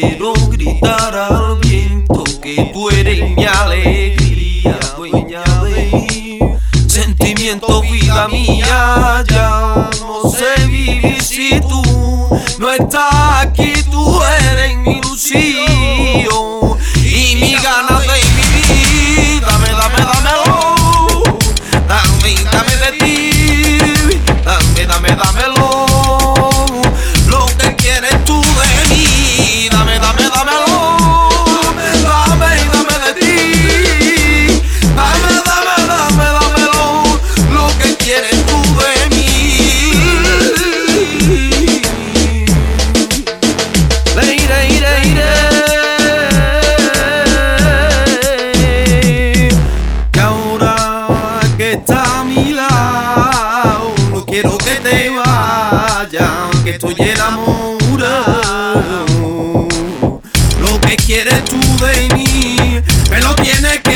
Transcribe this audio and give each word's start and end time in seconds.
quiero 0.00 0.32
gritar 0.48 1.14
al 1.16 1.58
viento 1.60 2.22
que 2.40 2.70
tú 2.72 2.88
eres 2.90 3.36
mi 3.36 3.44
alegría, 3.44 4.78
dueña 4.96 5.42
de 5.64 6.58
sentimiento, 6.86 7.82
vida 7.82 8.28
mía. 8.28 9.24
Ya 9.28 9.90
no 10.00 10.30
sé 10.30 10.66
vivir 10.66 11.20
si 11.22 11.60
tú 11.60 11.82
no 12.58 12.70
estás 12.70 13.46
aquí, 13.46 13.72
tú 13.90 14.20
eres 14.22 14.76
mi 14.78 14.98
ilusión 14.98 15.97
quiero 54.40 54.56
que 54.58 54.76
te 54.76 55.10
vayas, 55.10 56.62
que 56.62 56.70
estoy 56.70 56.94
enamorado. 56.96 58.78
Lo 60.60 60.80
que 60.80 60.96
quieres 60.96 61.44
tú 61.44 61.58
de 61.84 62.08
mí, 62.14 62.80
me 63.10 63.20
lo 63.20 63.34
tienes 63.34 63.80
que 63.80 63.87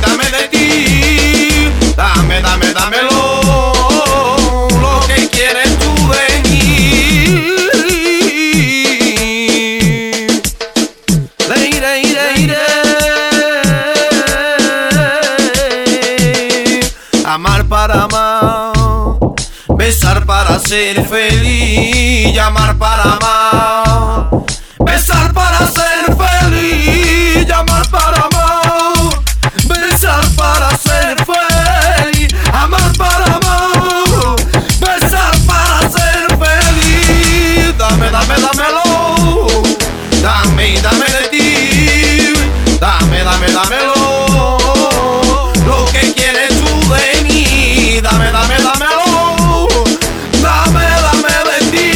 Dame, 0.00 0.24
de 0.30 0.48
ti. 0.48 1.72
Dame, 1.96 2.40
dame, 2.40 2.72
dámelo. 2.72 3.68
Lo 4.80 5.00
que 5.06 5.28
quieres 5.28 5.78
tú 5.78 5.92
de 6.08 6.42
iré, 11.68 12.00
iré, 12.02 12.26
iré. 12.38 12.66
Amar 17.24 17.64
para 17.64 18.04
amar. 18.04 18.72
Besar 19.76 20.24
para 20.26 20.58
ser 20.58 21.04
feliz. 21.06 22.32
Llamar 22.34 22.76
para 22.78 23.02
amar. 23.02 24.11
Dame, 43.02 43.24
dame, 43.24 43.46
dámelo. 43.48 44.58
Lo 45.66 45.84
que 45.86 46.12
quieres 46.14 46.50
tú 46.50 46.94
de 46.94 47.22
mí. 47.24 48.00
Dame, 48.00 48.30
dame, 48.30 48.54
dámelo. 48.62 49.68
Dame, 50.40 50.86
dame 51.06 51.34
de 51.50 51.58
ti. 51.72 51.90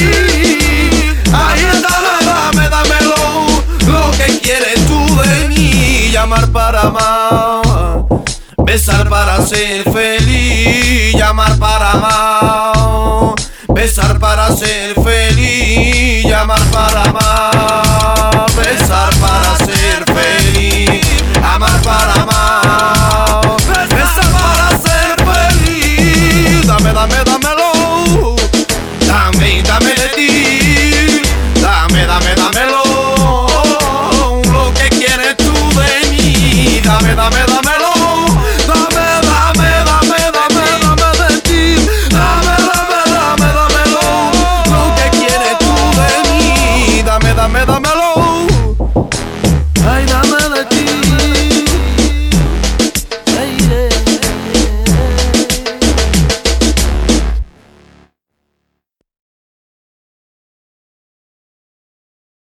Ahí 1.33 1.65
está, 1.73 1.95
dame, 2.25 2.69
dámelo. 2.69 3.15
Lo 3.87 4.11
que 4.19 4.41
quieres 4.41 4.85
tú 4.87 4.99
de 5.23 5.49
mí. 5.49 6.11
Llamar 6.11 6.49
para 6.49 6.81
amar. 6.81 8.07
Besar 8.65 9.09
para 9.09 9.47
ser 9.47 9.85
feliz. 9.85 11.15
Llamar 11.15 11.57
para 11.57 11.93
amar. 11.93 13.35
Besar 13.69 14.19
para 14.19 14.51
ser 14.57 14.95
feliz. 15.05 15.86